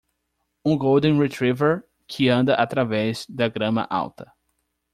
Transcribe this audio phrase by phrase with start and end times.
[0.65, 4.33] Um golden retriever que anda através da grama alta.